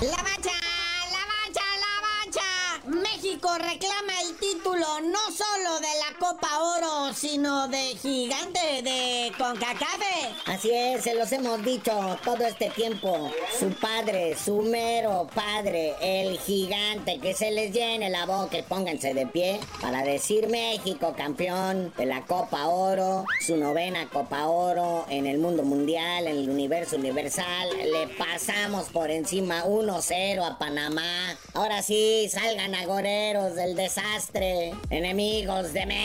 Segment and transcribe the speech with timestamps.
[0.00, 0.39] La
[6.18, 10.30] Pero sino de gigante de Concacafe.
[10.46, 11.92] Así es, se los hemos dicho
[12.24, 13.30] todo este tiempo.
[13.58, 19.14] Su padre, su mero padre, el gigante, que se les llene la boca y pónganse
[19.14, 25.26] de pie para decir México campeón de la Copa Oro, su novena Copa Oro en
[25.26, 27.68] el mundo mundial, en el universo universal.
[27.76, 31.36] Le pasamos por encima 1-0 a Panamá.
[31.54, 35.99] Ahora sí, salgan agoreros del desastre, enemigos de México,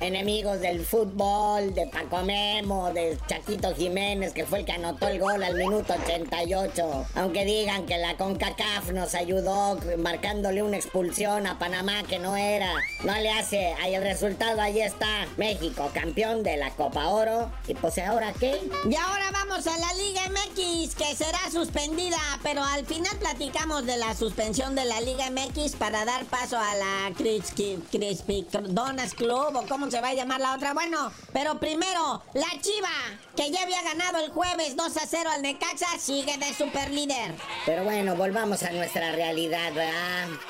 [0.00, 5.18] enemigos del fútbol, de Paco Memo, de Chaquito Jiménez, que fue el que anotó el
[5.18, 7.06] gol al minuto 88.
[7.14, 12.72] Aunque digan que la CONCACAF nos ayudó marcándole una expulsión a Panamá que no era.
[13.04, 13.74] No le hace.
[13.82, 15.26] Ahí el resultado, ahí está.
[15.36, 17.50] México, campeón de la Copa Oro.
[17.66, 18.60] Y pues ahora qué?
[18.88, 22.18] Y ahora vamos a la Liga MX, que será suspendida.
[22.42, 26.74] Pero al final platicamos de la suspensión de la Liga MX para dar paso a
[26.74, 28.46] la Crispy, Crispy
[29.14, 30.72] Club o cómo se va a llamar la otra.
[30.72, 32.88] Bueno, pero primero, la Chiva,
[33.36, 37.32] que ya había ganado el jueves 2 a 0 al Necaxa, sigue de super líder.
[37.66, 39.72] Pero bueno, volvamos a nuestra realidad.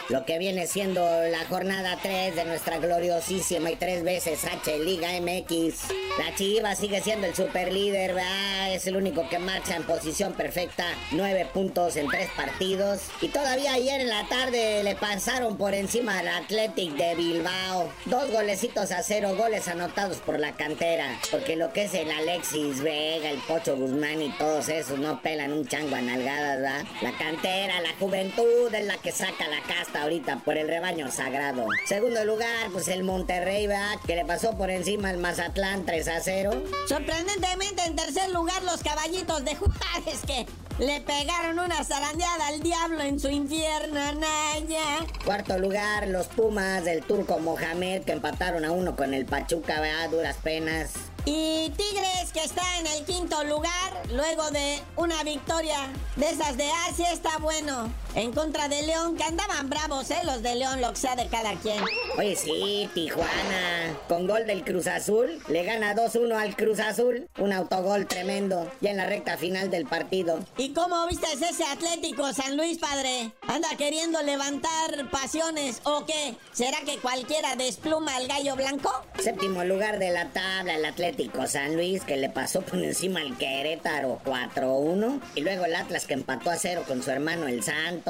[0.08, 5.08] Lo que viene siendo la jornada 3 de nuestra gloriosísima y tres veces H Liga
[5.20, 5.90] MX.
[6.18, 8.74] La Chiva sigue siendo el super líder, ¿verdad?
[8.74, 10.84] Es el único que marcha en posición perfecta.
[11.12, 13.00] Nueve puntos en tres partidos.
[13.20, 17.90] Y todavía ayer en la tarde le pasaron por encima al Athletic de Bilbao.
[18.04, 21.20] Dos golecitos a cero, goles anotados por la cantera.
[21.30, 25.52] Porque lo que es el Alexis Vega, el Pocho Guzmán y todos esos no pelan
[25.52, 26.84] un chango a nalgadas, ¿verdad?
[27.00, 31.68] La cantera, la juventud es la que saca la casta ahorita por el rebaño sagrado.
[31.86, 33.98] Segundo lugar, pues el Monterrey, ¿verdad?
[34.04, 36.64] Que le pasó por encima al Mazatlán 3 a 0.
[36.88, 40.44] Sorprendentemente en tercer lugar los caballitos de Juárez que
[40.78, 45.06] le pegaron una zarandeada al diablo en su infierno, Naya.
[45.24, 50.10] Cuarto lugar, los Pumas del turco Mohamed que empataron a uno con el Pachuca, ¿verdad?
[50.10, 50.92] Duras penas.
[51.24, 55.78] Y Tigres que está en el quinto lugar luego de una victoria
[56.16, 57.90] de esas de Asia está bueno.
[58.14, 60.20] En contra de León, que andaban bravos, ¿eh?
[60.24, 61.82] Los de León, lo que sea de cada quien.
[62.16, 63.98] Oye, sí, Tijuana.
[64.08, 65.42] Con gol del Cruz Azul.
[65.48, 67.28] Le gana 2-1 al Cruz Azul.
[67.38, 68.70] Un autogol tremendo.
[68.80, 70.38] Ya en la recta final del partido.
[70.56, 73.32] ¿Y cómo viste ese Atlético San Luis, padre?
[73.48, 76.36] ¿Anda queriendo levantar pasiones o qué?
[76.52, 78.92] ¿Será que cualquiera despluma al gallo blanco?
[79.18, 83.36] Séptimo lugar de la tabla, el Atlético San Luis, que le pasó por encima al
[83.36, 85.20] Querétaro 4-1.
[85.34, 88.03] Y luego el Atlas, que empató a cero con su hermano el Santos.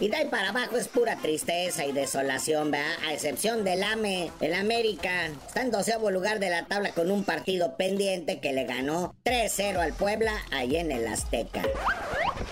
[0.00, 2.92] Y de ahí para abajo es pura tristeza y desolación, ¿verdad?
[3.06, 5.26] A excepción del AME, el América.
[5.46, 9.78] Está en doceavo lugar de la tabla con un partido pendiente que le ganó 3-0
[9.78, 11.62] al Puebla ahí en el Azteca.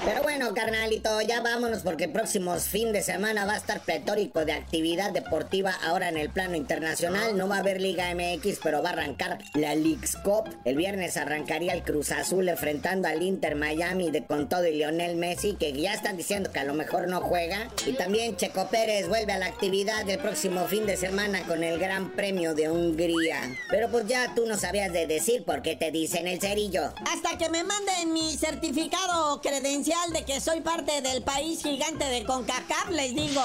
[0.07, 4.45] Pero bueno, carnalito, ya vámonos porque el próximo fin de semana va a estar pletórico
[4.45, 7.37] de actividad deportiva ahora en el plano internacional.
[7.37, 10.45] No va a haber Liga MX, pero va a arrancar la League's Cup.
[10.65, 15.17] El viernes arrancaría el Cruz Azul enfrentando al Inter Miami de con todo y Lionel
[15.17, 17.69] Messi, que ya están diciendo que a lo mejor no juega.
[17.85, 21.81] Y también Checo Pérez vuelve a la actividad del próximo fin de semana con el
[21.81, 23.41] Gran Premio de Hungría.
[23.71, 26.95] Pero pues ya tú no sabías de decir por qué te dicen el cerillo.
[27.13, 32.25] Hasta que me manden mi certificado credencial de que soy parte del país gigante de
[32.25, 33.43] CONCACAF, les digo.